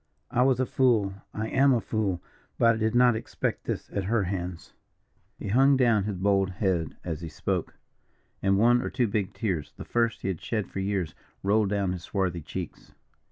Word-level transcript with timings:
I 0.31 0.41
was 0.41 0.59
a 0.59 0.65
fool 0.65 1.13
I 1.31 1.47
am 1.49 1.73
a 1.75 1.79
fool, 1.79 2.23
but 2.57 2.73
I 2.73 2.77
did 2.79 2.95
not 2.95 3.15
expect 3.15 3.65
this 3.65 3.87
at 3.91 4.05
her 4.05 4.23
hands." 4.23 4.73
He 5.37 5.49
hung 5.49 5.77
down 5.77 6.05
his 6.05 6.17
bold 6.17 6.49
head 6.49 6.97
as 7.03 7.21
he 7.21 7.29
spoke, 7.29 7.75
and 8.41 8.57
one 8.57 8.81
or 8.81 8.89
two 8.89 9.07
big 9.07 9.31
tears, 9.35 9.73
the 9.77 9.85
first 9.85 10.23
he 10.23 10.27
had 10.29 10.41
shed 10.41 10.65
for 10.71 10.79
years, 10.79 11.13
rolled 11.43 11.69
down 11.69 11.91
his 11.91 12.01
swarthy 12.01 12.41
cheeks. 12.41 12.93